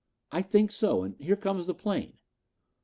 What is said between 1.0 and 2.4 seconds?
and here comes our plane."